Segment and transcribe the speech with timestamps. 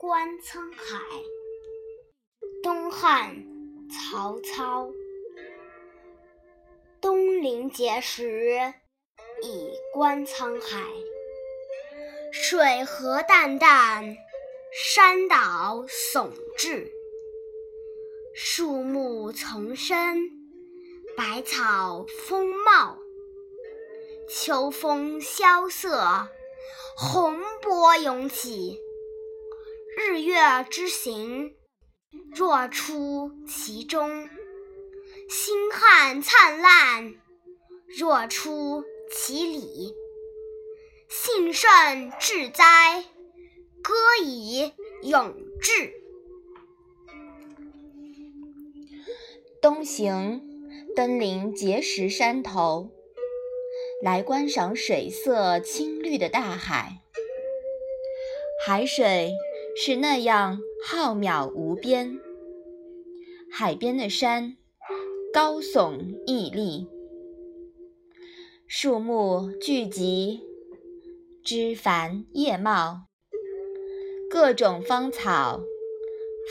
[0.00, 0.98] 观沧海。
[2.62, 3.36] 东汉
[3.90, 4.90] 曹操。
[7.02, 8.72] 东临碣石，
[9.42, 10.82] 以观沧海。
[12.32, 14.16] 水何澹澹，
[14.72, 16.90] 山岛竦峙。
[18.34, 20.16] 树木丛生，
[21.14, 22.96] 百草丰茂。
[24.30, 26.26] 秋风萧瑟，
[26.96, 28.78] 洪波涌起。
[30.08, 30.34] 日月
[30.70, 31.54] 之行，
[32.34, 34.28] 若出其中；
[35.28, 37.14] 星汉灿烂，
[37.98, 38.82] 若出
[39.12, 39.94] 其里。
[41.06, 43.04] 幸甚至哉，
[43.82, 43.92] 歌
[44.24, 45.92] 以咏志。
[49.60, 50.40] 东行，
[50.96, 52.90] 登临碣石山头，
[54.02, 57.02] 来观赏水色青绿的大海。
[58.66, 59.32] 海水
[59.76, 62.18] 是那样浩渺无边，
[63.50, 64.56] 海边的山
[65.32, 66.86] 高耸屹立，
[68.66, 70.42] 树木聚集。
[71.42, 73.06] 枝繁叶茂，
[74.28, 75.62] 各种芳草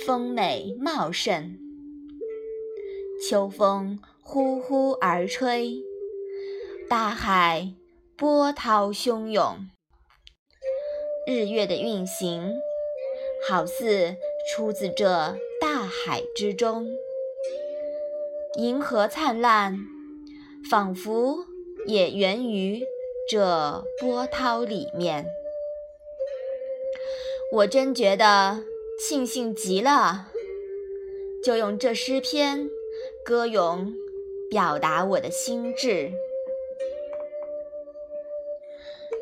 [0.03, 1.57] 丰美茂盛。
[3.21, 5.83] 秋风呼呼而吹，
[6.89, 7.75] 大海
[8.17, 9.69] 波涛汹涌。
[11.27, 12.51] 日月的运行，
[13.47, 14.15] 好似
[14.49, 16.87] 出自这大海之中。
[18.55, 19.77] 银河灿烂，
[20.69, 21.45] 仿佛
[21.85, 22.83] 也源于。
[23.31, 25.27] 这波涛里面，
[27.51, 28.63] 我真觉得
[28.99, 30.31] 庆幸极了，
[31.43, 32.67] 就用这诗篇
[33.23, 33.93] 歌咏，
[34.49, 36.11] 表达我的心志。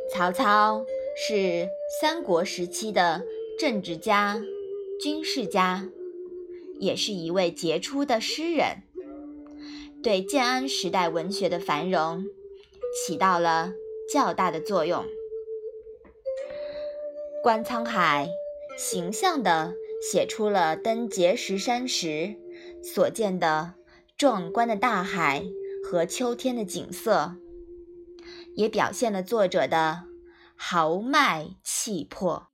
[0.10, 0.86] 曹操
[1.18, 1.68] 是
[2.00, 3.22] 三国时期的
[3.60, 4.40] 政治家、
[5.02, 5.90] 军事家，
[6.80, 8.84] 也是一位杰出的诗人，
[10.04, 12.26] 对建安时代文学的繁荣
[13.06, 13.74] 起到了。
[14.10, 15.04] 较大的作用。
[17.44, 18.30] 观沧海，
[18.78, 22.38] 形象地写出了登碣石山时
[22.82, 23.74] 所见的
[24.18, 25.44] 壮观的大海
[25.84, 27.36] 和秋天的景色，
[28.56, 30.04] 也表现了作者的
[30.56, 32.48] 豪迈气魄。